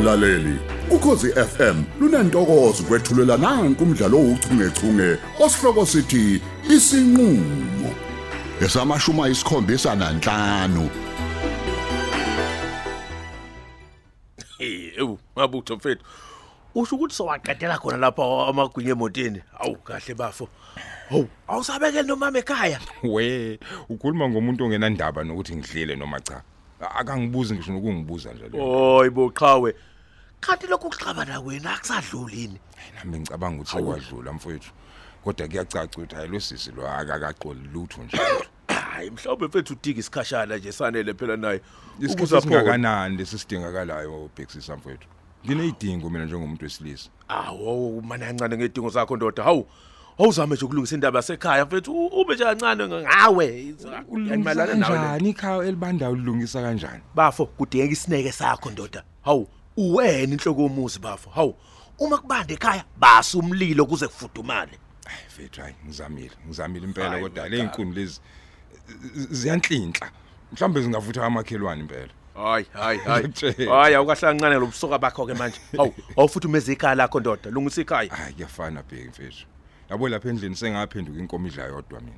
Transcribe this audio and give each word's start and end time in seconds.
mlaleli 0.00 0.58
ukhosi 0.90 1.32
FM 1.32 1.82
lunantokozo 2.00 2.82
kwethulela 2.82 3.36
nanku 3.36 3.84
umdlalo 3.84 4.18
ouchungechunge 4.18 5.18
osihloko 5.40 5.86
sithi 5.86 6.42
isinqulo 6.70 7.90
esamashuma 8.60 9.28
isikhombisa 9.28 9.94
nanhlanu 9.94 10.90
Hey, 14.58 14.92
ewu, 14.96 15.18
ngabutho 15.38 15.76
mfethu. 15.76 16.04
Usho 16.74 16.96
ukuthi 16.96 17.14
sowaqedela 17.14 17.78
khona 17.78 17.96
lapha 17.96 18.22
amagwinya 18.48 18.90
emotini. 18.90 19.42
Awu, 19.58 19.76
kahle 19.76 20.14
bafo. 20.14 20.48
Hawu, 21.10 21.28
awusabekele 21.48 22.02
nomama 22.02 22.38
ekhaya. 22.38 22.80
we 23.02 23.58
ukhuluma 23.88 24.28
ngomuntu 24.28 24.64
ongenandaba 24.64 25.24
nokuthi 25.24 25.56
ngidlile 25.56 25.96
noma 25.96 26.20
cha 26.20 26.42
akangibuzi 26.80 27.54
ngisho 27.54 27.72
nokungibuza 27.72 28.32
nje 28.32 28.48
le 28.48 28.58
Hoy 28.58 29.10
boqhawe. 29.10 29.74
Kanti 30.40 30.66
lokhu 30.66 30.90
kuxabana 30.90 31.40
wena 31.40 31.74
akusadluli 31.74 32.40
yini? 32.40 32.60
nami 32.96 33.18
ngicabanga 33.18 33.56
ukuthi 33.62 33.70
sekwadlula 33.76 34.32
mfowethu 34.32 34.70
kodwa 35.24 35.48
kuyacaca 35.48 35.84
ukuthi 35.96 36.14
hayi 36.14 36.28
lo 36.28 36.40
sisi 36.40 36.70
lo 36.72 36.88
akakaqoli 36.88 37.60
lutho 37.72 38.02
nje 38.02 38.18
Hayi, 38.68 39.10
mhlawumbe 39.10 39.46
mfethu 39.46 39.72
udika 39.72 40.00
isikhashana 40.00 40.56
nje 40.56 40.72
sanele 40.72 41.14
phela 41.14 41.36
naye. 41.36 41.60
isikhathi 42.00 42.40
singakanani 42.40 43.16
lesisidingakalayo 43.16 44.30
bhekisisa 44.36 44.76
mfowethu 44.76 45.08
ngineyidingo 45.46 46.10
mina 46.10 46.24
njengomuntu 46.24 46.64
wesilisa 46.64 47.10
Awu, 47.28 48.02
mana 48.02 48.26
kancane 48.26 48.56
ngedingo 48.56 48.88
zakho 48.90 49.16
ndoda. 49.16 49.42
Hawu. 49.42 49.66
Awuzame 50.18 50.54
nje 50.56 50.64
ukulungisa 50.64 50.94
indaba 50.94 51.18
yasekhaya 51.18 51.64
mfethu 51.64 51.92
u- 51.92 52.20
ube 52.20 52.34
nje 52.34 52.44
kancane 52.44 52.86
ngawe. 52.88 53.74
ulungisa 54.08 54.54
nawe 54.54 54.66
le. 54.66 54.84
kanjani 54.84 55.30
ikhaya 55.30 55.62
elibandayo 55.64 56.14
lilungisa 56.14 56.62
kanjani 56.62 57.02
Bafo 57.14 57.46
kudingeka 57.46 57.92
isineke 57.92 58.32
sakho 58.32 58.70
ndoda. 58.70 59.02
Hawu, 59.24 59.48
uwena 59.76 60.32
inhloko 60.32 60.62
yomuzi 60.62 60.98
bafo. 60.98 61.30
Hawu, 61.30 61.54
uma 61.98 62.18
kubanda 62.18 62.54
ekhaya 62.54 62.84
basa 62.96 63.38
umlilo 63.38 63.86
kuze 63.86 64.06
kufudumale. 64.08 64.78
hayi 65.06 65.24
mfethu 65.28 65.60
hayi 65.60 65.74
ngizamile 65.86 66.30
ngizamile 66.46 66.86
impela 66.86 67.08
Hayi, 67.10 67.22
kodwa 67.22 67.42
madala. 67.44 67.56
le 67.56 67.62
inkuni 67.62 67.92
lezi 67.94 68.20
z- 69.14 69.26
ziyantlinhla 69.30 70.10
mhlawumbe 70.52 70.82
zingavutha 70.82 71.26
amakhelwane 71.26 71.80
impela 71.80 72.08
Hayi, 72.34 72.66
hayi, 72.72 72.98
hayi. 73.06 73.24
Ngiyakutshela. 73.28 73.74
Hayi, 73.74 73.94
awukahlangane 73.94 74.54
lo 74.54 74.66
busoka 74.66 74.98
bakho 74.98 75.26
ke 75.26 75.34
manje. 75.34 75.58
Hawu, 75.76 75.94
awufuthi 76.16 76.46
umeze 76.46 76.72
ikhaya 76.72 76.94
lakho 76.94 77.20
ndoda, 77.20 77.50
lungisa 77.50 77.80
ikhaya. 77.80 78.10
hayi 78.14 78.34
kuyafana 78.34 78.82
bheki 78.82 79.08
mfethu 79.08 79.46
yabo 79.90 80.08
lapha 80.08 80.28
endlini 80.28 80.56
sengaphenduka 80.56 81.18
inkomo 81.18 81.46
idla 81.48 81.64
yodwa 81.64 82.00
mina 82.00 82.16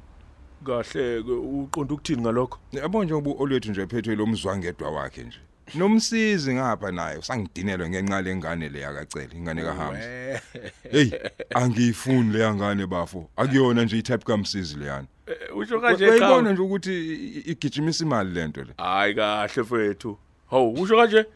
Kahle 0.67 1.23
ke 1.23 1.33
uqonda 1.33 1.95
ukuthini 1.95 2.23
ngalokho? 2.23 2.58
yabo 2.73 3.05
nje 3.05 3.14
ubu 3.14 3.42
olethu 3.42 3.70
nje 3.70 3.86
phethwe 3.86 4.14
lo 4.17 4.27
mzwangedwa 4.27 4.91
wakhe 4.91 5.23
nje 5.25 5.39
nomsizi 5.74 6.55
ngapha 6.55 6.92
naye 6.92 7.18
usangidinelwe 7.18 7.88
ngenxa 7.91 8.22
lengane 8.22 8.68
le 8.68 8.80
yakacela 8.80 9.34
ingane 9.34 9.62
kaHamza 9.62 10.41
hey 10.91 11.10
angiyifuni 11.55 12.32
le 12.32 12.55
ngane 12.55 12.86
bafo 12.86 13.30
akuyona 13.36 13.84
nje 13.84 13.98
itype 13.98 14.24
kamsizi 14.24 14.77
leyana 14.77 15.06
Usho 15.56 15.80
kanje 15.80 16.05
uyayibona 16.05 16.36
ekhaya. 16.36 16.52
nje 16.52 16.62
ukuthi 16.62 17.14
igijimisa 17.46 18.05
imali 18.05 18.30
lento 18.30 18.64
le 18.64 18.74
Hayi 18.77 19.14
kahle 19.14 19.62
mfethu. 19.62 20.18
Hawu, 20.50 20.72
usho 20.83 20.96
kanje? 20.96 21.27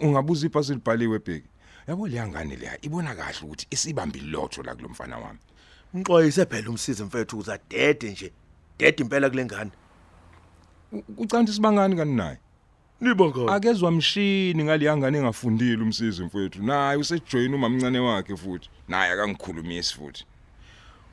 ungabuza 0.00 0.46
ipasi 0.46 0.72
libhaliwe 0.74 1.18
bheki 1.18 1.48
yabo 1.88 2.08
le 2.08 2.26
ngane 2.28 2.56
leya 2.56 2.78
ibona 2.84 3.14
kahle 3.14 3.38
ukuthi 3.42 3.66
isibambi 3.70 4.20
lotho 4.20 4.62
la 4.62 4.74
kulomfana 4.74 5.18
wami 5.18 5.38
Mxwayise 5.94 6.46
phela 6.46 6.70
umsizi 6.70 7.02
mfethu 7.04 7.38
uza 7.38 7.58
dede 7.70 8.10
nje. 8.10 8.32
Dede 8.78 9.02
impela 9.02 9.30
kulengane. 9.30 9.70
ucanti 11.16 11.52
sibangani 11.52 11.96
kani 11.96 12.14
naye 12.16 12.38
Niba 13.02 13.24
ngani? 13.28 13.50
akezwa 13.50 13.90
mshini 13.90 14.64
ngale 14.64 14.96
ngane 14.96 15.18
engafundile 15.18 15.82
umsizi 15.82 16.24
mfethu 16.24 16.62
naye 16.62 16.96
usejoin 16.96 17.54
umamncane 17.54 17.98
wakhe 17.98 18.36
futhi 18.36 18.70
naye 18.88 19.12
akangikhulumisi 19.12 19.94
futhi 19.94 20.24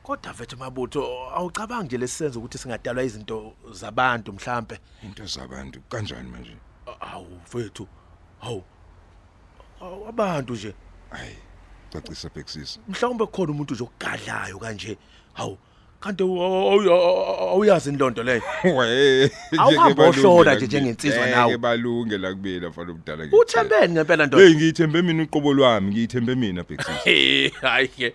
Kodwa 0.02 0.32
mfethu 0.32 0.56
mabutho 0.56 1.02
awucabangi 1.34 1.86
nje 1.86 1.98
lesisenzo 1.98 2.38
ukuthi 2.38 2.58
singadalwa 2.58 3.02
izinto 3.04 3.52
zabantu 3.72 4.32
mhlambe. 4.32 4.78
into 5.02 5.26
zabantu 5.26 5.80
kanjani 5.88 6.30
manje 6.30 6.56
Awu 7.00 7.40
mfethu. 7.44 7.86
Hawu. 8.40 8.62
Awu 9.80 10.08
abantu 10.08 10.52
nje. 10.52 10.74
hayi 11.10 11.36
cacisa 11.92 12.28
bhekisisa 12.28 12.80
mhlawumbe 12.88 13.26
khona 13.26 13.52
umuntu 13.52 13.74
nje 13.74 13.84
ogadlayo 13.84 14.58
kanje 14.58 14.98
hawu 15.32 15.58
kanti 16.00 16.22
awu- 16.22 16.40
awu- 16.42 16.90
awu- 16.90 17.48
awuyazi 17.50 17.90
indondo 17.90 18.22
leyo? 18.22 18.42
We 18.64 19.30
Awuhambe 19.58 20.02
ohlola 20.02 20.54
nje 20.54 20.66
njengensizwa 20.66 21.26
nawe. 21.26 21.52
ke 21.52 21.58
balunge 21.58 22.18
la 22.18 22.30
kubila 22.34 22.68
mfana 22.68 22.90
omdala 22.92 23.24
ngithi. 23.26 23.36
uthembeni 23.36 23.92
ngempela 23.92 24.26
ndoda. 24.26 24.44
Hey 24.44 24.54
ngiyithembe 24.54 25.02
mina 25.02 25.22
uqobo 25.22 25.52
lwami 25.54 25.90
ngiyithembe 25.90 26.34
mina 26.34 26.62
bhekisisa 26.62 26.92
Hey, 27.04 27.48
hayi 27.60 27.88
ke 27.88 28.14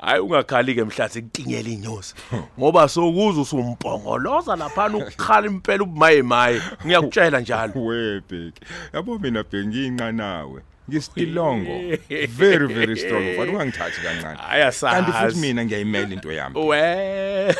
hayi 0.00 0.20
ungakhali 0.20 0.74
ke 0.74 0.84
mhlathi 0.84 1.22
kutinyela 1.22 1.68
inyosi. 1.68 2.14
Ngoba 2.58 2.88
sokuza 2.88 3.40
usumpongoloza 3.40 4.56
lapha 4.56 4.86
ukukhala 4.86 5.46
impela 5.46 5.82
ubumaye 5.82 6.22
maye. 6.22 6.60
Ngiyakutshela 6.86 7.40
njalo. 7.40 7.72
We 7.86 8.20
bheki 8.20 8.60
yabo 8.94 9.18
mina 9.18 9.42
bheki 9.42 9.66
ngiyinqanawe. 9.68 10.60
Ngistilongo 10.90 11.98
very 12.28 12.66
very 12.66 12.96
strong. 12.96 13.22
Mfana 13.22 13.52
ungangithathi 13.52 14.00
kancane. 14.00 14.38
Ayasazi 14.50 14.94
kanti 14.94 15.12
futhi 15.12 15.38
mina 15.38 15.64
ngiyayimela 15.64 16.12
into 16.12 16.32
yami. 16.32 16.58
We 16.58 17.54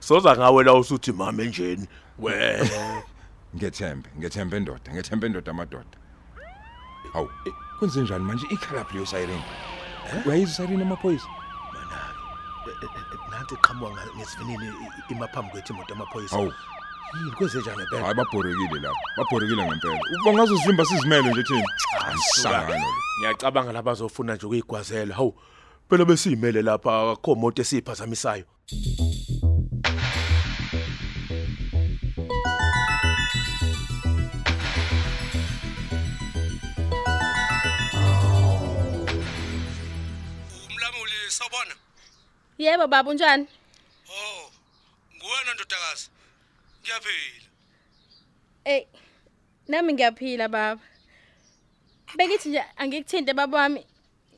soza 0.00 0.36
ngawe 0.36 0.64
la 0.64 0.74
usuthi 0.74 1.12
mama 1.12 1.42
enjeni 1.42 1.86
we. 2.18 2.32
Ngethembe 3.56 4.08
ngethembe 4.18 4.56
endoda 4.56 4.92
ngethembe 4.92 5.26
endoda 5.26 5.50
amadoda. 5.50 5.96
Hawu 7.12 7.30
kwenze 7.78 8.00
njani 8.00 8.24
manje? 8.24 8.46
Ikhala 8.50 8.86
leyo 8.92 9.06
siren 9.06 9.40
uyayizwa 10.26 10.54
siren 10.54 10.82
amaphoyisa 10.82 11.26
nanti 13.30 13.56
qhamuka 13.56 14.02
ngesivinini 14.16 14.72
imaphambi 15.08 15.50
kwethu 15.50 15.72
imoto 15.72 15.94
amaphoyisa 15.94 16.36
hawu. 16.36 16.52
Yini 17.18 17.30
kwenze 17.30 17.58
njani 17.58 17.76
ngempela 17.76 18.02
hayi 18.02 18.14
babhorekile 18.14 18.80
lapha 18.80 19.00
babhorekile 19.16 19.62
ngempela. 19.66 19.98
Bangazo 20.24 20.58
sivimba 20.58 20.84
sizimele 20.84 21.30
nje 21.30 21.42
thina. 21.42 21.64
Asisangano 22.06 22.86
ngiyacabanga 23.18 23.72
laba 23.72 23.90
bazofuna 23.90 24.34
nje 24.34 24.46
ukuyigwazela. 24.46 25.14
Hawu 25.14 25.34
phela 25.88 26.04
besiyimele 26.04 26.62
lapha. 26.62 27.10
Akho 27.12 27.34
moto 27.34 27.62
esiphazamisayo 27.62 28.44
umlamuli 40.66 41.18
sawubona. 41.28 41.74
Yebo 42.58 42.86
baba 42.86 43.10
unjani? 43.10 43.46
Ngiyaphila 46.92 47.48
Ey. 48.64 48.86
Nami 49.68 49.92
ngiyaphila 49.92 50.48
baba. 50.48 50.82
Bekithi 52.16 52.48
nje 52.48 52.64
angikuthinte 52.76 53.32
baba 53.34 53.58
wami. 53.58 53.86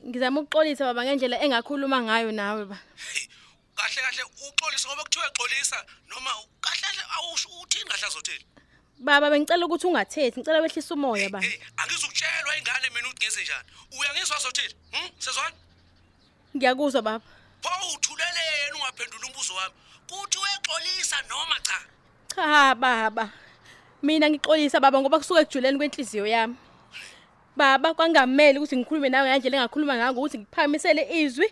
Ngizama 0.07 0.39
ukuxolisa 0.41 0.85
baba 0.85 1.03
ngendlela 1.05 1.41
engakhuluma 1.43 2.01
ngayo 2.01 2.31
nawe 2.31 2.65
ba. 2.65 2.77
hey 3.13 3.27
kahle 3.75 4.01
kahle 4.01 4.23
uxolisa 4.23 4.87
ngoba 4.87 5.03
kuthiwa 5.03 5.27
exolisa 5.27 5.85
noma 6.07 6.29
kahle 6.61 6.81
kahle 6.81 7.03
awusho 7.17 7.49
uthini 7.61 7.89
kahle 7.89 8.07
azothini 8.07 8.45
Baba 8.97 9.29
bengicela 9.29 9.65
ukuthi 9.65 9.87
ungathethi, 9.87 10.39
ngicela 10.39 10.61
wehlisa 10.61 10.93
umoya 10.93 11.29
ba. 11.29 11.41
hey 11.41 11.59
angizukutshelwa 11.77 12.57
ingane 12.57 12.89
mina 12.89 13.07
ukuthi 13.09 13.25
ngenze 13.25 13.41
njani 13.43 13.67
uyangizwa 13.99 14.37
azothini 14.37 14.73
hm 14.91 15.09
sezwana 15.19 15.55
Ngiyakuzwa 16.55 17.01
baba. 17.01 17.25
pho 17.61 17.69
uthuleleni 17.95 18.75
ungaphendula 18.75 19.27
umbuzo 19.27 19.53
wami 19.55 19.73
kuthi 20.09 20.37
wexolisa 20.37 21.21
noma 21.29 21.59
cha 21.59 21.79
Cha 22.35 22.75
baba. 22.75 23.29
Mina 24.01 24.29
ngixolisa 24.29 24.79
baba 24.79 24.99
ngoba 25.01 25.19
kusuka 25.19 25.41
ejuleni 25.41 25.77
kwenhliziyo 25.77 26.27
yami. 26.27 26.55
Baba 27.55 27.93
kwangameli 27.93 28.59
ukuthi 28.59 28.77
ngikhulume 28.77 29.09
nawe 29.09 29.29
ngendlela 29.29 29.57
engakhuluma 29.63 29.95
ngayo 29.95 30.11
ukuthi 30.11 30.37
ngikuphakamisele 30.37 31.01
izwi. 31.21 31.47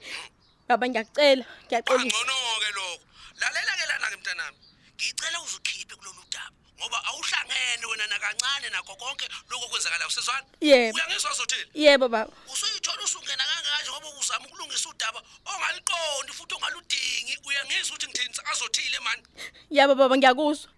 Baba 0.68 0.88
ngiyakucela, 0.90 1.46
ngiyaxolisa. 1.68 2.18
angcono 2.18 2.36
ke 2.64 2.70
lokho 2.76 3.00
lalela 3.40 3.72
ke 3.80 3.86
lana 3.90 4.08
ke 4.12 4.16
mntanami 4.20 4.58
ngicela 4.96 5.38
uzukhiphe 5.44 5.96
kulolu 5.96 6.24
daba 6.32 6.52
ngoba 6.80 6.98
awuhlangene 7.08 7.86
wena 7.90 8.06
nakancane 8.08 8.68
nakho 8.72 8.96
konke 8.96 9.26
lokho 9.50 9.68
kwenzakala 9.72 10.08
usezwana 10.08 10.46
Yebo. 10.62 10.96
uyangizwa 10.96 11.32
azothini 11.32 11.68
Yebo 11.74 12.08
baba. 12.10 12.32
usuyithola 12.54 13.04
usungena 13.04 13.44
kanganje 13.44 13.90
ngoba 13.92 14.08
uzama 14.20 14.46
ukulungisa 14.48 14.90
udaba 14.90 15.20
ongaliqondi 15.46 16.32
futhi 16.38 16.56
ongaludingi 16.56 17.34
uyangizwa 17.48 17.96
ukuthi 17.96 18.08
ngithini 18.08 18.36
azothile 18.52 19.00
mani 19.00 19.24
Yebo 19.72 19.96
baba 19.96 20.16
ngiyakuzwa. 20.18 20.70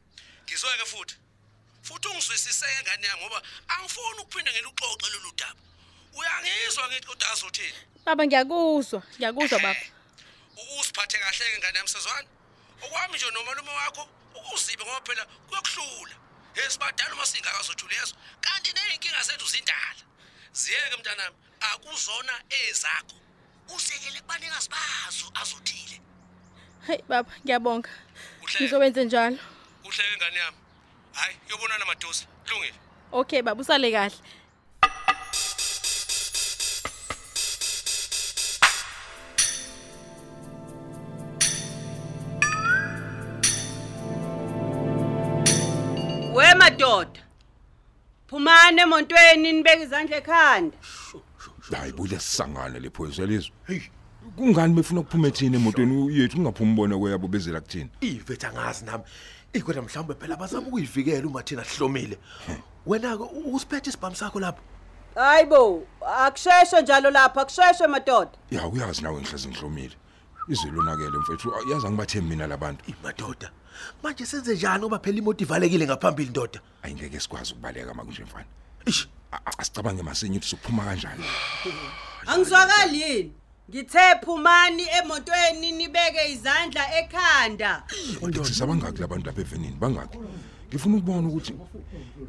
Ngizweke 0.55 0.85
futhi. 0.85 1.15
Futhi 1.81 2.07
ungizwisiseke 2.07 2.81
ngane 2.83 3.07
yami 3.07 3.21
ngoba 3.21 3.41
angifuni 3.67 4.19
ukuphinda 4.21 4.51
ngeluxoxe 4.51 5.09
lolu 5.13 5.31
daba. 5.35 5.61
Uyangizwa 6.17 6.87
ngithi 6.87 7.07
kodwa 7.07 7.31
azothini? 7.31 7.79
Baba 8.05 8.23
ngiyakuzwa, 8.25 9.03
ngiyakuzwa 9.17 9.59
baba. 9.59 9.85
usiphathe 10.79 11.17
kahle 11.19 11.45
ke 11.51 11.57
ngane 11.59 11.77
yami 11.77 11.89
sezwana 11.89 12.27
okwami 12.81 13.15
nje 13.17 13.31
nomalume 13.31 13.71
wakho 13.71 14.07
ukuzibe 14.35 14.83
ngoba 14.83 15.01
phela 15.05 15.25
kuyokuhlula. 15.47 16.15
Esibadala 16.55 17.13
uma 17.13 17.25
singakazothula 17.25 17.95
yeso 17.99 18.15
kanti 18.41 18.71
neyinkinga 18.73 19.23
zethu 19.27 19.47
zindala. 19.47 20.03
Ziyeke 20.53 20.95
mntanami 20.97 21.35
akuzona 21.59 22.33
ezakho. 22.49 23.17
Usekele 23.75 24.21
kubanikazi 24.21 24.69
bazo 24.69 25.27
azothile. 25.41 25.99
Hey 26.87 27.01
baba, 27.09 27.31
ngiyabonga. 27.43 27.89
Kuhle. 28.39 28.59
Ngizowenza 28.59 29.03
njalo. 29.03 29.37
Kuhleke 29.85 30.17
ngane 30.17 30.37
yami? 30.39 30.57
Hayi 31.13 31.35
yobonana 31.49 31.85
madosi. 31.85 32.27
Kulungile. 32.47 32.73
Okay 33.11 33.41
baba, 33.41 33.61
usale 33.61 33.91
kahle. 33.91 34.15
We 46.33 46.53
madoda. 46.53 47.19
Phumani 48.27 48.81
emontweni 48.81 49.53
nibeke 49.53 49.83
izandla 49.83 50.17
ekhanda. 50.17 50.77
hayi 51.71 51.91
bule 51.91 52.19
sisangane 52.19 52.79
lephoyisa 52.79 53.25
lizwe 53.25 53.51
hey. 53.67 53.81
Kungani 54.35 54.73
befuna 54.73 54.99
ukuphuma 54.99 55.27
ethini 55.27 55.55
emotweni? 55.55 56.17
Yethu 56.17 56.37
ungaphuma 56.37 56.73
ubone 56.73 56.97
kweyabo 56.97 57.27
bezela 57.27 57.61
kuthini? 57.61 57.89
Ivethu 58.01 58.47
angazi 58.47 58.85
nami. 58.85 59.03
Ikwena 59.57 59.81
mhlawumbe 59.81 60.13
phela 60.13 60.35
bazama 60.35 60.67
ukuyivikela 60.67 61.27
uma 61.27 61.43
thina 61.43 61.65
sihlomile. 61.65 62.17
Wena-ke 62.85 63.23
usiphethe 63.45 63.89
isibhamu 63.89 64.15
sakho 64.15 64.39
lapho? 64.39 64.61
Hayibo, 65.15 65.87
akusheshwe 66.25 66.81
njalo 66.81 67.11
lapha, 67.11 67.41
akusheshwe 67.41 67.87
madoda. 67.87 68.31
ya 68.51 68.67
uyazi 68.67 69.01
nawe 69.01 69.21
ngihlezi 69.21 69.47
ngihlomile. 69.47 69.95
Izwe 70.49 70.71
lonakele 70.71 71.17
mfethu 71.17 71.53
yazi 71.71 71.87
angibathembi 71.87 72.29
mina 72.29 72.47
labantu 72.47 72.83
imadoda 72.87 73.51
manje 74.03 74.25
senze 74.25 74.53
njani 74.55 74.79
ngoba 74.79 74.99
phela 74.99 75.17
imoto 75.17 75.43
ivalekile 75.43 75.85
ngaphambili 75.85 76.29
ndoda? 76.29 76.59
Ayingeke 76.83 77.19
sikwazi 77.19 77.53
ukubaleka 77.53 77.93
makunje 77.93 78.23
mfana. 78.23 78.45
Ish 78.85 79.07
A- 79.31 79.37
a- 79.45 79.57
asicabange 79.57 80.03
masinye 80.03 80.37
ukuthi 80.37 80.49
sokuphuma 80.49 80.83
kanjani. 80.85 81.23
Angizwakali 82.27 83.01
yini? 83.01 83.33
Ngithe 83.69 83.99
phumani 84.25 84.83
emontweni 84.99 85.71
nibeke 85.71 86.31
izandla 86.31 86.83
ekhanda. 86.99 87.83
kodwa 88.19 88.45
sabangaki 88.45 89.01
labantu 89.01 89.25
lapha 89.27 89.41
evenini 89.41 89.75
bangaki. 89.79 90.17
Ngifuna 90.69 90.97
ukubona 90.97 91.27
ukuthi 91.27 91.53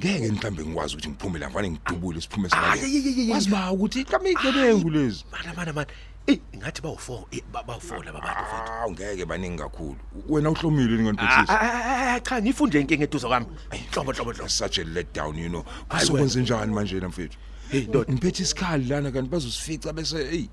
ngeke 0.01 0.33
mhlambe 0.33 0.63
ngikwazi 0.65 0.95
ukuthi 0.95 1.09
ngiphume 1.09 1.39
la 1.39 1.49
mfana 1.51 1.69
ngidubule 1.71 2.21
siphume 2.21 2.49
Ay, 2.53 2.81
ay, 2.81 2.85
ay, 2.85 3.03
ay, 3.07 3.21
ay. 3.21 3.31
wazi 3.33 3.51
ba 3.51 3.73
ukuthi 3.73 4.05
mhlambe 4.05 4.31
igebengu 4.31 4.91
lezi. 4.91 5.25
mana 5.33 5.55
mana 5.55 5.73
mana. 5.73 5.87
Eyi 6.27 6.41
ingathi 6.53 6.83
bawu-four 6.83 7.25
eh, 7.31 7.41
ba- 7.53 7.63
bawu-four 7.63 8.05
laba 8.05 8.21
bantu 8.21 8.43
mfethu 8.43 8.73
Ah, 8.73 8.91
ngeke 8.91 9.25
baningi 9.27 9.59
kakhulu. 9.63 9.97
Wena 10.29 10.51
uhlomile 10.51 10.95
Ah, 10.95 10.97
ningandiphephisa 10.97 11.61
ah, 11.61 12.15
ah, 12.15 12.21
cha 12.21 12.43
ngifunde 12.43 12.81
inkinga 12.81 13.05
eduze 13.05 13.27
kwami. 13.29 13.47
Hlobo 13.93 14.13
hlobo 14.13 14.33
hlobo 14.33 14.49
such 14.49 14.79
a 14.79 14.85
let 14.85 15.13
down 15.15 15.37
you 15.39 15.49
know. 15.49 15.65
Hayi, 15.89 16.01
kusokwenze 16.01 16.41
njani 16.43 16.75
manje 16.75 17.01
la 17.01 17.09
mfethu? 17.09 17.39
Hey, 17.71 17.81
ndoda. 17.81 18.13
ngiphethe 18.13 18.43
isikhali 18.43 18.85
lana 18.85 19.11
kanti 19.11 19.29
bazosifica 19.31 19.93
bese 19.93 20.25
hey 20.31 20.45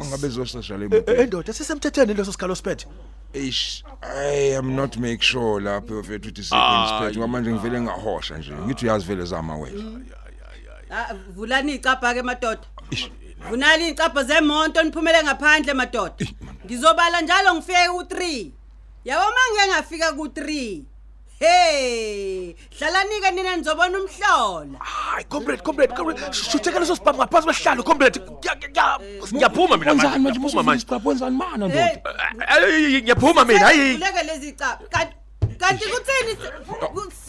mangabe 0.00 0.28
zosasha 0.28 0.76
le 0.80 0.84
Eh, 0.84 0.90
moto 0.90 1.12
eh, 1.12 1.26
ndoda 1.26 1.52
sisemthethweni 1.52 2.14
leso 2.14 2.32
sikhalo 2.32 2.54
siphethe 2.54 2.86
eish 3.34 3.84
i 4.02 4.56
am 4.56 4.74
not 4.74 4.96
make 4.96 5.22
sure 5.22 5.60
lapho 5.64 5.94
mfethu 6.00 6.28
ukuthi 6.28 6.42
sikho 6.44 6.56
Hayi. 6.56 6.84
isiphethe 6.86 7.18
ngoba 7.18 7.28
manje 7.28 7.52
ngivele 7.52 7.80
ngahosha 7.80 8.38
nje 8.38 8.52
ngithi 8.52 8.84
uyazi 8.86 9.04
vele 9.06 9.24
zama 9.24 9.56
wena 9.56 10.00
Ah, 10.92 11.14
vulani 11.36 11.74
icapha 11.74 12.14
ke 12.14 12.22
madoda. 12.22 12.66
Vunali 13.50 13.88
icapha 13.88 14.24
zemonto 14.24 14.82
niphumele 14.82 15.22
ngaphandle 15.22 15.74
madoda. 15.74 16.14
Ngizobala 16.66 17.20
njalo 17.20 17.54
ngifike 17.54 17.88
ku3. 17.88 18.50
Yabo 19.04 19.24
mangeke 19.36 19.68
ngafika 19.70 20.10
ku3. 20.18 20.82
Hey, 21.40 22.54
hlalani 22.78 23.20
ke 23.24 23.30
nina 23.34 23.56
nizobona 23.56 23.98
umhlola. 23.98 24.78
hayi 24.78 25.24
comrade 25.24 25.62
comrade 25.62 25.94
comrade 25.96 26.20
shutheka 26.32 26.78
leso 26.80 26.96
sibhamu 26.96 27.18
ngaphansi 27.18 27.46
kwesihlalo 27.46 27.82
comrade 27.82 28.20
Ngiya- 28.20 28.56
ngiya- 28.56 28.98
ngiyaphuma 29.34 29.76
mina 29.76 29.94
manje 29.94 30.06
wenzani 30.06 30.24
manje 30.24 30.38
ngiyaphuma 30.38 30.62
manje 30.62 30.82
isiqapho 30.84 31.08
wenzani 31.08 31.36
mana 31.36 31.68
Hey, 31.68 31.96
ndoda 31.96 32.24
Ay, 32.48 32.64
ay, 32.64 32.84
ay, 32.96 33.02
ngiyaphuma 33.02 33.44
mina 33.44 33.58
hayi 33.66 33.94
Kuleke 33.98 34.22
lezi 34.22 34.52
capha. 34.52 34.84
Kanti 34.90 35.14
kanti 35.58 35.84
kuthini? 35.88 36.32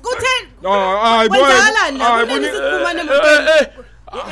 Kuthini? 0.05 0.47
Ah, 0.67 1.15
hayi 1.17 1.29
Kwenzakalani 1.29 1.97
la? 1.97 2.05
hayi 2.05 2.27
Kunini 2.27 2.39
boni 2.39 2.47
siphuma 2.51 2.89
Eh, 2.89 2.95
nemotweni? 2.95 3.49
eh, 3.49 3.67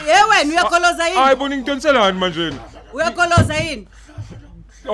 Ye 0.07 0.23
wena 0.29 0.51
uyakoloza 0.51 1.03
hayi 1.03 1.17
yini? 1.17 1.35
boni 1.35 1.57
ngidonselani 1.57 2.19
manje 2.19 2.53
Uyakoloza 2.93 3.55
yini? 3.55 3.87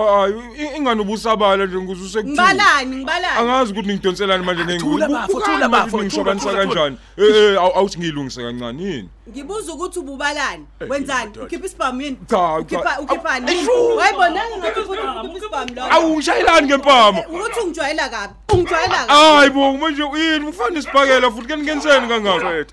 Hayi 0.04 0.34
ingani 0.78 1.02
ubusabala 1.02 1.66
nje 1.66 1.78
nguze 1.78 2.02
usekuthini 2.04 2.34
Ngibalani, 2.34 2.96
ngibalani. 2.96 3.40
angazi 3.40 3.72
ukuthi 3.72 3.90
ngidonselani 3.94 4.46
manje 4.46 4.78
Thula 4.80 5.08
bafo, 5.10 5.42
thula 5.42 5.70
bafo, 5.70 5.98
nengishobanisa 5.98 6.50
thula, 6.50 6.62
thula, 6.66 6.76
kanjani? 6.76 6.98
Eh 7.18 7.36
eh 7.36 7.58
awu- 7.62 7.76
awuthi 7.78 8.00
ngiyilungise 8.00 8.42
kancane 8.42 8.84
yini? 8.84 9.10
Ngibuza 9.30 9.74
ukuthi 9.74 10.00
ububalani. 10.00 10.66
Wenzani? 10.90 11.32
Ukhipha 11.44 11.66
isibhamu 11.66 12.02
yini? 12.02 12.18
Ukhipha 12.60 13.00
ukhiphani? 13.00 13.52
Awu, 13.52 13.96
Wayibona 13.98 14.42
ngathi 14.58 14.80
ukuthi 14.80 15.02
ukhipha 15.02 15.38
isibhamu 15.38 15.76
lo. 15.76 15.84
awu 15.94 16.16
ngishayelani 16.16 16.68
ngempama 16.68 17.20
Ukuthi 17.28 17.60
ungijwayela 17.60 18.10
kabi. 18.10 18.34
Ungijwayela 18.54 18.98
kabi. 18.98 19.12
hayi 19.12 19.50
bo 19.50 19.74
manje 19.74 20.04
yini 20.04 20.46
ufana 20.48 20.80
isibhakela 20.80 21.32
futhi 21.32 21.48
ke 21.48 21.56
ningenzeni 21.56 22.08
kangaka 22.08 22.66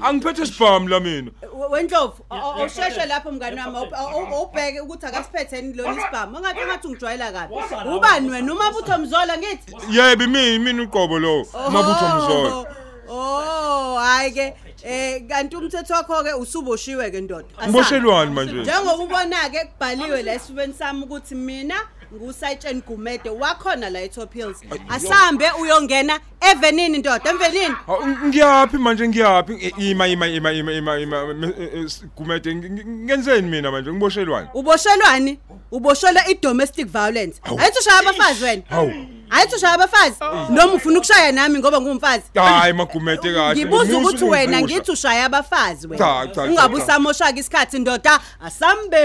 angiphethe 0.00 0.42
isibhamu 0.42 0.88
la 0.88 1.00
mina 1.00 1.30
Wendlovu, 1.70 2.24
awusheshwe 2.30 3.06
lapho 3.06 3.32
mngani 3.32 3.60
wami 3.60 3.76
awub- 3.78 3.94
awu- 3.94 4.34
awubheke 4.34 4.80
ukuthi 4.80 5.06
akasiphetheni 5.06 5.72
lona 5.72 5.92
isibhamu. 6.00 6.36
Engathi 6.36 6.60
engathi 6.60 6.86
ungijwayela 6.86 7.32
kabi. 7.32 7.54
Ubani 7.96 8.30
wena? 8.30 8.52
Umabutho 8.52 8.98
mzola 8.98 9.38
ngithi? 9.38 9.76
yebo 9.90 10.26
mina 10.26 10.58
mina 10.58 10.82
uqobo 10.82 11.18
lo 11.18 11.46
mabutho 11.70 12.08
mzolo 12.16 12.66
Oh, 13.10 13.96
hayi 13.98 14.30
ke 14.32 14.54
eh 14.84 15.22
kanti 15.28 15.56
umthetho 15.56 15.94
wakho 15.94 16.24
ke 16.24 16.32
usuboshiwe 16.34 17.10
ke 17.10 17.20
ndoda. 17.20 17.48
Asabe. 17.56 17.72
ngiboshelwani 17.72 18.30
manje 18.30 18.52
Njengoba 18.52 18.96
ubona 18.96 19.50
ke 19.50 19.64
kubhaliwe 19.64 20.22
la 20.22 20.34
esifubeni 20.34 20.74
sami 20.74 21.02
ukuthi 21.02 21.34
mina 21.34 21.74
ngusayitsheni 22.14 22.82
Gumede 22.86 23.30
wakhona 23.30 23.90
la 23.90 24.00
eTop 24.00 24.34
Hills. 24.34 24.56
Asambe 24.88 25.50
uyongena 25.60 26.20
evenini 26.52 26.98
ndoda, 26.98 27.30
emvenini. 27.30 27.74
Hawu, 27.86 28.06
ngiyaphi 28.26 28.78
manje 28.78 29.08
ngiyaphi 29.08 29.52
I- 29.52 29.90
ima 29.90 30.06
ima 30.08 30.26
ima 30.26 30.52
ima 30.52 30.72
ima 30.72 30.98
ima 30.98 31.26
me- 31.34 31.46
eh, 31.60 31.70
eh, 31.74 31.84
s- 31.84 32.04
gumede 32.16 32.54
ngi- 32.54 32.68
ngi- 32.70 32.84
ngenzeni 32.86 33.48
mina 33.48 33.70
manje 33.70 33.90
ngiboshelwani 33.92 34.48
Uboshelwani? 34.54 35.38
Uboshelwa 35.70 36.28
i-domestic 36.28 36.86
violence. 36.86 37.40
Ayithi 37.44 37.78
ushaya 37.78 37.98
abafazi 38.00 38.44
wena. 38.44 38.62
Hawu. 38.68 38.92
Ayithi 39.30 39.54
ushaya 39.56 39.74
abafazi? 39.74 40.16
Noma 40.50 40.72
ufuna 40.72 40.98
ukushaya 40.98 41.32
nami 41.32 41.58
ngoba 41.58 41.80
ngumfazi? 41.80 42.24
hayi 42.34 42.72
magumede 42.72 43.34
kahle 43.34 43.54
Ngibuza 43.54 43.84
Musu 43.84 43.98
ukuthi 43.98 44.24
wena 44.24 44.56
ungivusha. 44.58 44.76
ngithi 44.78 44.90
ushaya 44.90 45.24
abafazi 45.24 45.88
Cha, 45.88 45.96
cha, 45.98 46.06
wena. 46.18 46.34
cha, 46.34 46.42
Ungabe 46.42 46.76
cha. 46.76 46.82
usamoshaka 46.84 47.38
isikhathi 47.40 47.78
ndoda, 47.78 48.20
asambe. 48.44 48.98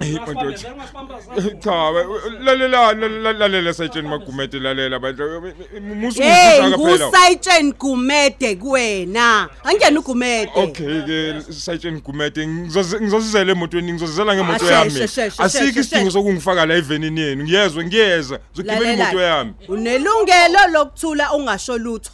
Hey, 0.00 0.18
madoda. 0.26 0.58
cha 1.64 1.72
we- 1.90 2.04
we- 2.06 2.38
lalela 2.42 2.92
lalela 3.32 3.72
sayitsheni 3.72 4.08
magumede 4.08 4.58
lalela 4.60 4.98
manje 5.00 5.22
musu 5.80 6.22
Hey, 6.22 6.60
ungivusha 6.60 6.92
phela 6.92 7.06
ngusayitsheni 7.06 7.72
Gumede 7.72 8.56
kuwena. 8.56 9.48
Angiyena 9.64 10.00
uGumede. 10.00 10.50
Okay 10.54 11.02
ke 11.02 11.34
sayitsheni 11.52 12.00
gumede 12.00 12.46
ngizosizela 12.46 13.52
emotweni 13.52 13.92
ngizozela 13.92 14.34
ngemoto 14.34 14.66
Ah, 14.68 14.72
yami. 14.72 14.90
sheshe, 14.90 15.32
isidingo 15.80 16.10
sokungifaka 16.10 16.66
la 16.66 16.74
evenini 16.74 17.20
yenu. 17.20 17.44
Ngiyezwe 17.44 17.84
ngiyeza 17.84 18.38
ngizogibela 18.52 18.92
imoto 18.92 19.20
yami. 19.20 19.52
Unelungelo 19.68 20.58
lokuthula 20.72 21.32
ungasho 21.32 21.78
lutho. 21.78 22.10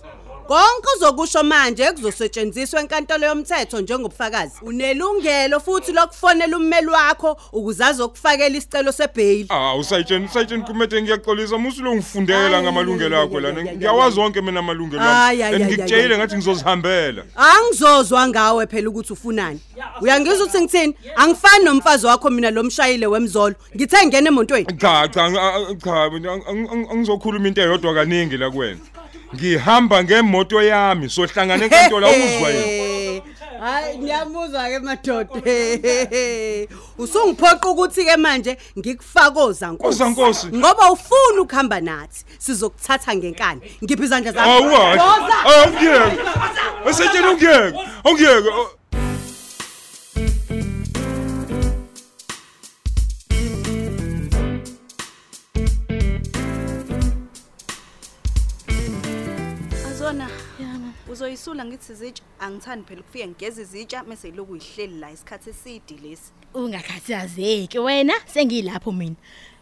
Konke 0.49 0.88
uzokusho 0.97 1.43
manje 1.45 1.93
kuzosetshenziswa 1.93 2.81
enkantolo 2.81 3.26
yomthetho 3.26 3.81
njengobufakazi. 3.81 4.52
Unelungelo 4.62 5.61
futhi 5.61 5.93
lokufonela 5.93 6.57
ummeli 6.57 6.87
wakho 6.87 7.37
ukuze 7.52 7.85
azokufakela 7.85 8.57
isicelo 8.57 8.93
sebail. 8.93 9.47
Ah 9.49 9.75
usayitsheni 9.76 10.25
usayitsheni 10.25 10.62
gumede 10.62 11.02
ngiyaxolisa 11.02 11.59
musu 11.59 11.83
lo 11.83 11.95
ngifundela 11.95 12.57
Ay, 12.59 12.62
ngamalungelo 12.62 13.17
ay, 13.17 13.23
akho 13.23 13.37
ay, 13.37 13.43
lana 13.43 13.61
ay, 13.61 13.69
ay, 13.69 13.76
ngiyawazi 13.76 14.21
wonke 14.21 14.40
mina 14.40 14.61
amalungelo 14.61 15.02
Ay, 15.02 15.43
ay, 15.43 15.43
ami 15.43 15.43
ay, 15.43 15.55
and 15.55 15.62
ay, 15.62 15.69
ngikutshayile 15.69 16.14
ay. 16.14 16.19
ngathi 16.21 16.37
ngizozihambela 16.37 17.23
Angizozwa 17.37 18.28
ngawe 18.28 18.67
phela 18.67 18.88
ukuthi 18.88 19.12
ufunani. 19.12 19.61
Uyangizwa 20.00 20.47
ukuthi 20.47 20.61
ngithini? 20.61 20.95
Angifani 21.17 21.64
nomfazi 21.64 22.07
wakho 22.07 22.31
mina 22.31 22.50
lomshayile 22.50 23.07
wemzolo. 23.07 23.55
Ngithe 23.76 24.07
ngene 24.07 24.28
emontweni. 24.28 24.67
cha 24.78 25.09
cha 25.09 25.25
ang- 25.25 25.37
ang- 25.37 25.76
cha 25.85 26.05
ang- 26.05 26.43
ang- 26.49 26.69
ang- 26.71 26.90
angizokhuluma 26.90 27.49
into 27.49 27.61
eyodwa 27.61 27.95
kaningi 27.95 28.37
la 28.37 28.50
kuwena 28.50 28.78
ngihamba 29.35 30.04
ngemoto 30.04 30.62
yami 30.62 31.08
sohlangana 31.11 31.64
enkantolo 31.64 32.06
awuzwa 32.06 32.50
yini 32.56 33.23
Hayi 33.61 33.99
ngiyamuzwa 33.99 34.68
ke 34.70 34.78
madoda. 34.78 35.40
Usungiphoqa 36.99 37.68
ukuthi 37.70 38.04
ke 38.04 38.16
manje 38.16 38.56
ngikufakoza 38.78 39.68
nkosi. 39.73 39.99
Koza, 39.99 40.08
Nkosi. 40.11 40.47
Ngoba 40.47 40.92
ufuna 40.92 41.40
ukuhamba 41.42 41.80
nathi. 41.80 42.25
Sizokuthatha 42.38 43.14
ngenkani. 43.16 43.61
Ngiphi 43.85 44.02
izandla 44.04 44.32
zakho? 44.32 44.50
awu 44.50 44.70
hayi 44.70 44.99
Doza. 44.99 45.37
awungiyeke 45.44 46.20
asayitsheni 46.88 47.26
ungiyeke 47.28 47.78
ungiyeke 48.04 48.49
uzoyisula 61.23 61.65
ngithi 61.65 61.95
zitsha 61.95 62.23
angithandi 62.39 62.85
phela 62.87 63.01
ukufika 63.01 63.27
ngigeze 63.27 63.63
izitsha 63.63 64.05
mase 64.05 64.29
iloku 64.29 64.57
ihleli 64.57 64.99
la 64.99 65.11
isikhathi 65.11 65.51
eside 65.51 65.95
lesi 66.03 66.33
Ungakhathazeki 66.55 67.79
wena 67.79 68.15
sengilapho 68.27 68.93
mina. 68.93 69.17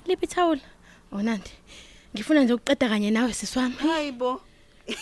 Liphi 0.07 0.27
thawula? 0.27 0.61
Onandi. 1.13 1.51
Ngifuna 2.15 2.45
nje 2.45 2.53
ukuqeda 2.55 2.89
kanye 2.89 3.11
nawe 3.11 3.33
siswami. 3.33 3.75
hayibo 3.75 4.41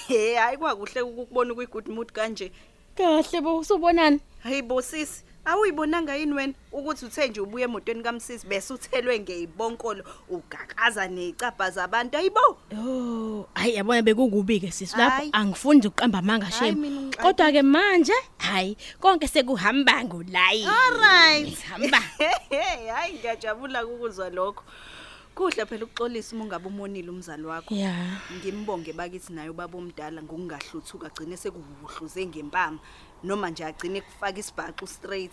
he 0.08 0.34
hayi 0.34 0.56
kwakuhle 0.56 1.00
ukubona 1.02 1.52
ukwi-good 1.52 1.88
mood 1.88 2.12
kanje 2.12 2.52
Kahle 2.96 3.40
bo 3.40 3.58
usubonani? 3.58 4.20
hayibo 4.42 4.82
sisi 4.82 5.24
awuyibonanga 5.44 6.14
yini 6.16 6.32
wena 6.32 6.52
ukuthi 6.72 7.04
uthe 7.06 7.28
nje 7.28 7.40
ubuye 7.40 7.64
emotweni 7.64 8.02
kamsisi 8.02 8.46
bese 8.46 8.72
uthelwe 8.74 9.18
ngeyibonkolo 9.20 10.04
ugakaza 10.28 11.08
necabha 11.08 11.70
zabantu 11.70 12.16
hayibo 12.16 12.58
Oh, 12.78 13.46
hayi 13.54 13.74
yabona 13.74 14.02
bekukubi 14.02 14.60
ke 14.60 14.70
sisi 14.70 14.96
lapho 14.96 15.16
Hayi. 15.16 15.30
angifundi 15.32 15.88
ukuqamba 15.88 16.18
amanga 16.18 16.46
Hayi, 16.46 16.70
shem. 16.72 16.80
mina 16.80 17.00
ungixaki- 17.00 17.22
Kodwa 17.22 17.52
ke 17.52 17.62
manje 17.62 18.12
hayi 18.38 18.76
konke 19.00 19.28
sekuhamba 19.28 20.04
ngolayi. 20.04 20.64
alright 20.66 21.58
Hamba. 21.64 21.98
hayi 22.94 23.14
ngiyajabula 23.18 23.86
ukuzwa 23.86 24.30
lokho 24.30 24.64
kuhle 25.34 25.66
phela 25.66 25.84
ukuxolisa 25.84 26.36
uma 26.36 26.44
ungabe 26.44 26.66
umonile 26.68 27.10
umzali 27.10 27.42
wakho 27.44 27.74
Yeah. 27.74 28.20
ngimbonge 28.38 28.92
bakithi 28.92 29.32
naye 29.32 29.50
ubaba 29.50 29.78
omdala 29.78 30.22
ngokungahluthuka 30.22 31.06
agcine 31.06 31.36
sekuhuhluze 31.36 32.26
ngempama 32.26 32.78
noma 33.24 33.50
nje 33.50 33.64
agcine 33.64 34.00
kufaka 34.00 34.38
isibhaxu 34.40 34.86
straight 34.86 35.32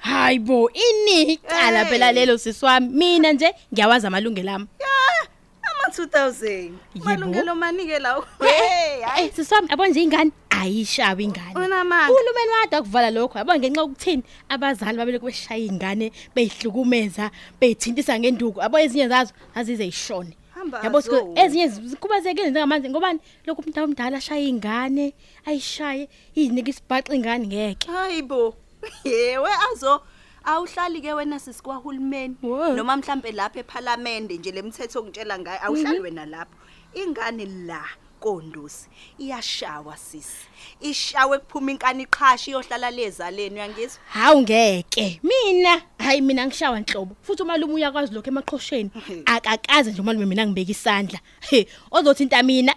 Hayibo 0.00 0.70
inicala 0.70 1.78
Hey. 1.84 1.90
phela 1.90 2.12
lelo 2.12 2.38
siswami. 2.38 2.88
Mina 2.88 3.32
nje 3.32 3.54
ngiyawazi 3.74 4.06
amalungelo 4.06 4.50
ami. 4.52 4.66
ya 4.80 5.28
ama 5.62 5.94
2000 5.94 6.46
Yebo. 6.94 7.04
malungelo 7.04 7.54
manike 7.54 7.98
lawo 7.98 8.24
hey 8.40 9.00
hayi 9.02 9.26
Eh 9.26 9.32
siswami 9.34 9.68
yabo 9.70 9.86
nje 9.86 10.02
ingane 10.02 10.30
ayishawa 10.50 11.22
ingane. 11.22 11.54
unamanga 11.54 12.12
Uhulumeni 12.12 12.50
wade 12.60 12.76
akuvala 12.76 13.10
lokho 13.10 13.38
yabo 13.38 13.54
ngenxa 13.58 13.80
yokuthini 13.80 14.22
abazali 14.48 14.98
babeleke 14.98 15.26
beshaya 15.26 15.64
ingane 15.64 16.12
beyihlukumeza 16.34 17.30
beyithintisa 17.60 18.18
ngenduku 18.18 18.60
yabo 18.60 18.78
ezinye 18.78 19.08
zazo 19.08 19.32
azize 19.54 19.86
ishone 19.86 20.30
Hamba 20.30 20.41
yabo 20.82 20.98
azo. 20.98 21.10
sike- 21.10 21.40
ezinye 21.44 21.68
zikhubazekile 21.68 22.50
njengamanje 22.50 22.88
ngobani 22.90 23.20
lokhu 23.46 23.60
umuntu 23.62 23.80
omdala 23.84 24.16
ashaya 24.18 24.44
ingane 24.46 25.14
ayishaye 25.46 26.08
izinike 26.34 26.70
isibhaxa 26.70 27.14
ingane 27.14 27.46
ngeke. 27.46 27.86
Hayibo 27.90 28.54
yewe 29.04 29.50
azo 29.72 30.02
awuhlali 30.44 31.00
ke 31.00 31.12
wena 31.14 31.38
sisikwahulumeni. 31.38 32.36
Wo. 32.42 32.74
noma 32.74 32.96
mhlambe 32.96 33.32
lapha 33.32 33.60
eParliament 33.60 34.30
nje 34.30 34.50
lemithetho 34.52 34.98
okutshela 35.00 35.38
ngayo 35.38 35.58
awuhlali 35.66 36.00
wena 36.00 36.26
lapho. 36.26 36.56
Ingane 36.94 37.46
la 37.66 37.82
kondosi 38.22 38.86
iyashawa 39.18 39.96
sisi 39.96 40.46
ishawe 40.80 41.38
kuphuma 41.38 41.70
inkani 41.70 42.02
iqhashi 42.02 42.50
iyohlala 42.50 42.90
lezaleni 42.90 43.54
uyangizwa? 43.54 44.00
Hawu 44.08 44.42
ngeke. 44.42 45.20
Mina 45.22 45.82
hayi 45.98 46.20
mina 46.20 46.46
ngishawa 46.46 46.78
inhlobo 46.78 47.16
futhi 47.22 47.42
umalume 47.42 47.74
uyakwazi 47.74 48.14
lokho 48.14 48.28
emaqhosheni 48.30 48.90
akakaze 49.26 49.90
nje 49.90 50.00
umalume 50.00 50.26
mina 50.26 50.46
ngibeka 50.46 50.70
isandla. 50.70 51.18
He 51.50 51.66
ozothinta 51.90 52.42
mina? 52.42 52.74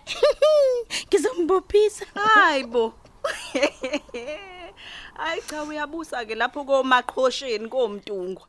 Ngizombophisa 1.08 2.06
hayibo 2.14 2.94
hayi 5.18 5.42
cha 5.50 5.64
uyabusa 5.64 6.26
ke 6.26 6.36
lapho 6.36 6.64
komaqhosheni 6.64 7.68
komntungwa 7.68 8.48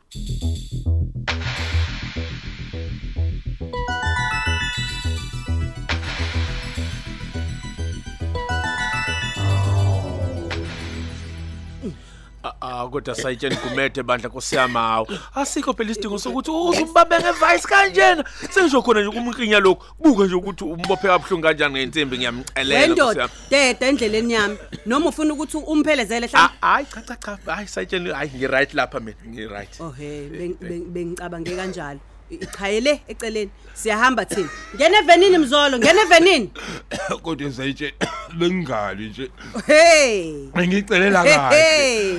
Ah, 12.61 12.81
ah 12.83 12.89
kodwa 12.89 13.15
sayitsheni 13.15 13.57
kumede 13.57 14.03
bandla 14.03 14.29
nkosiyamawo 14.29 15.07
asikho 15.35 15.73
phela 15.75 15.91
isidingo 15.91 16.19
sokuthi 16.19 16.51
uzumbambe 16.69 17.17
ngevice 17.19 17.69
kanjena? 17.69 18.25
Sengisho 18.51 18.83
khona 18.83 19.01
nje 19.01 19.11
kumqinya 19.11 19.61
lokho 19.61 19.85
buka 19.99 20.25
nje 20.25 20.35
ukuthi 20.35 20.65
umbophe 20.65 21.09
kabhlungu 21.09 21.43
kanjani 21.43 21.75
ngensimbi 21.75 22.17
ngiyamcelela 22.19 22.81
wendoda 22.81 23.29
deda 23.51 23.87
endleleni 23.87 24.33
yami. 24.33 24.57
Noma 24.87 25.09
ufuna 25.09 25.35
ukuthi 25.35 25.57
umphelezele 25.57 26.29
Ah, 26.33 26.39
hla 26.39 26.51
hayi 26.61 26.87
cha 26.87 27.01
cha 27.03 27.17
cha. 27.17 27.39
Hayi 27.55 27.69
sayitsheni 27.69 28.11
hayi 28.11 28.31
ngi-right 28.35 28.75
lapha 28.75 29.01
mina 29.01 29.17
ngi-right. 29.29 29.81
Oh 29.81 29.91
he 29.91 30.29
beng- 30.29 30.59
beng- 30.61 30.89
bengicabange 30.93 31.57
kanjalo. 31.57 32.01
I- 32.31 32.35
ichayele 32.35 33.01
eceleni. 33.09 33.51
Siyahamba 33.75 34.25
thina. 34.25 34.49
Ngene 34.75 34.97
evenini 34.99 35.39
mzolo 35.39 35.79
ngene 35.79 36.01
evenini. 36.01 36.51
Kodwa 37.23 37.51
zayitshe 37.51 37.95
bengali 38.39 39.09
nje. 39.11 39.31
Hey. 39.67 40.33
Ngicelela 40.59 41.25
kahle. 41.25 41.57
Hey, 41.57 42.19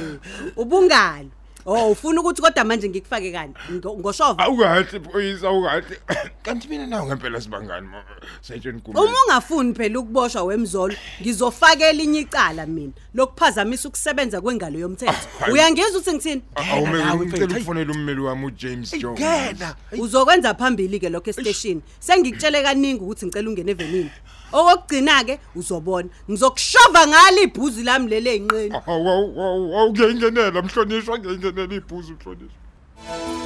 ubungalo 0.56 1.30
oh 1.66 1.92
ufuna 1.92 2.22
ukuthi 2.22 2.42
kodwa 2.42 2.64
manje 2.64 2.90
ngikufake 2.90 3.32
kani? 3.32 3.54
Ngo- 3.72 4.00
ngoshova? 4.00 4.44
Awukahle 4.44 5.00
phoyisa 5.00 5.48
awukahle. 5.48 6.00
Kanti 6.44 6.68
mina 6.68 6.88
nawe 6.88 7.06
ngempela 7.06 7.42
sibangani 7.42 7.88
mama. 7.88 8.04
Sayitsheni 8.42 8.80
kume 8.82 9.00
uma 9.00 9.14
ungafuni 9.28 9.74
phela 9.74 10.00
ukuboshwa 10.00 10.44
wemzolo 10.44 10.96
ngizofakela 11.22 12.04
inye 12.04 12.20
icala 12.20 12.66
mina. 12.66 12.94
Lokuphazamisa 13.18 13.88
ukusebenza 13.90 14.42
kwengalo 14.42 14.80
yomthetho. 14.80 15.28
Uyangizwa 15.52 15.90
ukuthi 15.90 16.14
ngithini? 16.14 16.42
Awume 16.56 16.98
nawe 16.98 17.26
ngicela 17.26 17.46
mfethu, 17.46 17.56
ukufonela 17.56 17.92
ummeli 17.92 18.22
wami 18.22 18.46
uJames 18.46 18.92
Jones. 18.92 19.20
Ngena 19.20 19.76
uzokwenza 20.00 20.54
phambili 20.54 21.00
ke 21.00 21.10
lokho 21.10 21.30
estation 21.30 21.82
sengikutshele 22.00 22.64
kaningi 22.64 23.04
ukuthi 23.04 23.26
ngicela 23.26 23.50
ungene 23.50 23.72
evenini. 23.72 24.12
Okugcina 24.52 25.24
ke 25.24 25.40
uzobona. 25.56 26.10
Ngizokushova 26.30 27.08
ngalo 27.08 27.42
ibhuzi 27.42 27.84
lami 27.84 28.10
lele 28.10 28.36
enqeni 28.36 28.76
awu 28.88 29.10
awu 29.10 29.42
awu 29.42 29.78
awu 29.78 29.94
kuyangenela 29.94 30.62
mhlonishwa 30.62 31.18
kuyangenela 31.18 31.76
ibhuzu 31.76 32.14
mhlonishwa. 32.14 33.37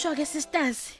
Awusho 0.00 0.16
ke 0.16 0.24
sisters 0.26 0.94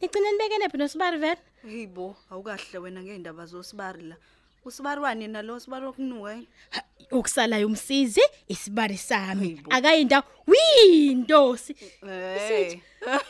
nigcina 0.00 0.30
nibekene 0.30 0.68
phi 0.70 0.78
nosibari 0.78 1.18
vele 1.18 1.38
Hayibo, 1.62 2.16
awukahle 2.30 2.78
wena 2.78 3.02
ngeindaba 3.02 3.46
zosibari 3.46 4.02
la. 4.02 4.16
Usibari 4.64 5.00
wani 5.00 5.28
nalo 5.28 5.60
sibari 5.60 5.86
okunuka 5.86 6.32
yini? 6.32 6.48
Ha, 6.70 6.82
ukusalayo 7.10 7.66
umsizi 7.66 8.20
isibari 8.48 8.96
sami 8.96 9.48
Hayibo. 9.48 9.70
akayindawo 9.70 10.24
windosi 10.46 11.74
Hey. 12.06 12.80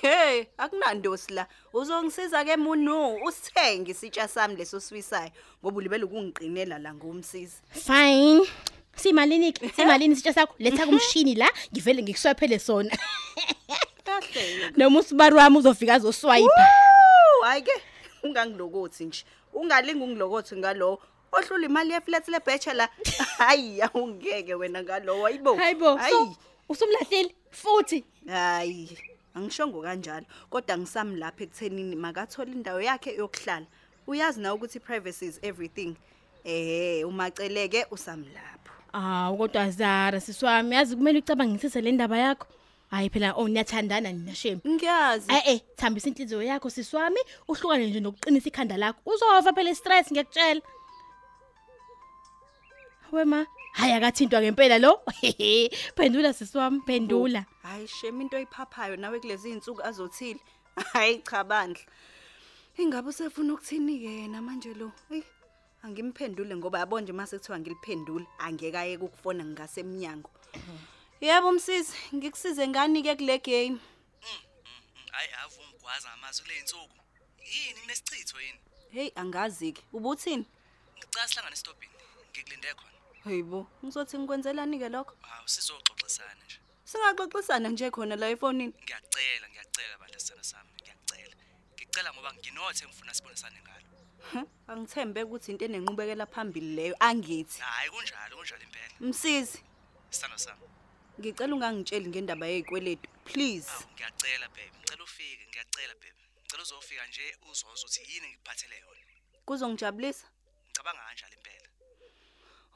Hey, 0.02 0.44
akunandosi 0.58 1.32
la. 1.32 1.46
Uzongisiza 1.72 2.44
ke 2.44 2.56
munu, 2.56 3.16
usithenge 3.24 3.90
isitsha 3.90 4.28
sami 4.28 4.56
leso 4.56 4.80
siwisayo 4.80 5.30
ngoba 5.62 5.76
ulibele 5.78 6.04
ukungiqinela 6.04 6.78
la 6.78 6.94
ngomsizi. 6.94 7.62
fine 7.72 8.46
simalini 8.96 9.52
ke 9.52 9.68
simalini 9.76 10.12
isitsha 10.12 10.32
sakho 10.32 10.54
letha 10.58 10.86
kumshini 10.86 11.34
la 11.34 11.48
ngivele 11.72 12.02
ngikuswaphele 12.02 12.58
sona 12.58 12.90
Kahle. 14.20 14.72
noma 14.76 14.98
usibari 15.00 15.34
wami 15.34 15.58
uzofika 15.58 15.94
azoswipe 15.94 16.42
Woo, 16.42 17.44
hayi 17.44 17.62
ke 17.62 17.72
ungangilokothi 18.22 19.04
nje. 19.04 19.24
Ungalingi 19.52 20.02
ungilokothi 20.02 20.56
ngalo. 20.56 20.98
Ohlula 21.32 21.66
imali 21.66 21.92
yeflat 21.92 22.28
le 22.28 22.40
bachelor. 22.40 22.88
Hayi, 23.38 23.82
awungeke 23.82 24.54
wena 24.54 24.82
ngalo. 24.82 25.22
Hayibo. 25.22 25.56
hayibo 25.56 25.98
so 25.98 26.36
usumlahlile 26.68 27.34
futhi 27.50 28.04
Hayi, 28.26 28.98
angishongo 29.34 29.82
kanjalo, 29.82 30.26
kodwa 30.50 30.78
ngisami 30.78 31.16
lapha 31.16 31.44
ekuthenini 31.44 31.96
makathola 31.96 32.52
indawo 32.52 32.80
yakhe 32.80 33.14
yokuhlala. 33.16 33.66
Uyazi 34.06 34.40
na 34.40 34.54
ukuthi 34.54 34.80
privacy 34.80 35.26
is 35.26 35.38
everything. 35.42 35.96
Eh, 36.44 37.08
umaceleke 37.08 37.86
usami 37.90 38.26
lapho. 38.34 38.72
Ah, 38.92 39.32
kodwa 39.36 39.70
Zara 39.70 40.20
siswami 40.20 40.74
yazi 40.74 40.96
kumele 40.96 41.18
ucabangisise 41.18 41.80
le 41.80 41.92
ndaba 41.92 42.18
yakho. 42.18 42.46
Hayi 42.90 43.10
phela 43.10 43.34
oh 43.36 43.48
niyathandana 43.48 44.12
nina 44.12 44.34
shem. 44.34 44.60
Ngiyazi. 44.66 45.32
Eh 45.32 45.42
eh, 45.46 45.60
thambisa 45.76 46.08
inhliziyo 46.08 46.42
yakho 46.42 46.70
siswami, 46.70 47.20
uhlukane 47.48 47.86
nje 47.86 48.00
nokuqinisa 48.00 48.48
ikhanda 48.48 48.76
lakho. 48.76 49.00
Uzova 49.06 49.52
phela 49.52 49.74
stress 49.74 50.12
ngiyakutshela. 50.12 50.60
Wema, 53.12 53.46
hayi 53.72 53.92
akathintwa 53.92 54.40
ngempela 54.40 54.78
lo. 54.78 55.00
Phendula 55.96 56.32
siswami, 56.32 56.80
phendula. 56.86 57.44
Hayi 57.62 57.86
shema 57.88 58.22
into 58.22 58.36
oyiphaphayo 58.36 58.96
nawe 58.96 59.20
kulezi 59.20 59.50
insuku 59.50 59.82
azothile. 59.82 60.40
Hayi 60.92 61.18
cha 61.18 61.44
bandla. 61.44 61.80
Ingabe 62.78 63.08
usefuna 63.08 63.52
ukuthini 63.54 63.98
ke 63.98 64.10
yena 64.22 64.40
manje 64.42 64.74
lo? 64.74 64.92
Ey, 65.10 65.22
angimphendule 65.82 66.56
ngoba 66.56 66.78
yabo 66.78 67.00
nje 67.00 67.12
mase 67.12 67.38
kuthiwa 67.38 67.58
ngiliphendule, 67.58 68.26
angeke 68.38 68.78
aye 68.78 68.96
ukufona 68.96 69.44
ngasemnyango. 69.44 70.30
Yebo 71.20 71.52
msisi, 71.52 71.92
ngikusize 72.14 72.68
ngani 72.68 73.02
ke 73.02 73.16
kule 73.16 73.38
game? 73.38 73.78
hayi 75.12 75.28
ave 75.42 75.56
ungigwaza 75.62 76.08
ngamazwi 76.08 76.42
kule 76.46 76.58
insuku 76.58 76.94
yini 77.52 77.80
kunesichitho 77.80 78.40
yini 78.40 78.58
Hey, 78.90 79.10
angazi 79.14 79.72
ke. 79.72 79.82
Ubuthini? 79.92 80.46
ngicela 80.98 81.28
sihlangane 81.28 81.52
esitobhini 81.54 81.92
ngikulinde 82.30 82.74
khona 82.74 82.98
Hayibo, 83.24 83.66
ngizothi 83.84 84.18
ngikwenzelani 84.18 84.78
ke 84.78 84.88
lokho? 84.88 85.14
hawu 85.20 85.48
sizoxoxisana 85.48 86.34
nje 86.44 86.58
Singaxoxisana 86.84 87.68
nje 87.68 87.90
khona 87.90 88.16
la 88.16 88.28
efonini. 88.30 88.72
ngiyacela 88.82 89.48
ngiyacela 89.48 89.98
bandla 89.98 90.18
sithando 90.20 90.42
sami 90.44 90.70
ngiyacela 90.82 91.36
ngicela 91.74 92.12
ngoba 92.12 92.32
nginothe 92.34 92.84
ngifuna 92.86 93.14
sibonisane 93.14 93.58
ngalo 93.62 93.84
Huh? 94.32 94.44
Angithembe 94.68 95.22
ukuthi 95.22 95.50
into 95.52 95.64
enenqubekela 95.64 96.26
phambili 96.26 96.74
leyo 96.76 96.94
angithi. 97.00 97.60
hayi 97.60 97.90
kunjalo 97.90 98.36
kunjalo 98.36 98.62
impela 98.62 98.94
Msisi, 99.00 99.58
sithando 100.10 100.38
sami 100.38 100.60
ngicela 101.18 101.52
ungangitsheli 101.54 102.08
ngendaba 102.08 102.46
yezikweletu, 102.46 103.08
please. 103.24 103.68
hawu 103.70 103.84
ngiyacela 103.94 104.46
babe 104.48 104.70
ngicela 104.78 105.04
ufike 105.04 105.44
ngiyacela 105.50 105.94
babe 105.94 106.12
ngicela 106.42 106.62
uzofika 106.62 107.06
nje 107.06 107.26
uzozwa 107.50 107.70
ukuthi 107.74 108.00
yini 108.12 108.26
ngikuphathele 108.28 108.76
yona 108.82 109.02
Kuzongijabulisa? 109.46 110.26
ngicabanga 110.66 111.02
kanjalo 111.06 111.34
impela 111.38 111.68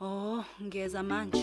Oh, 0.00 0.44
ngiyeza 0.62 1.02
manje. 1.02 1.42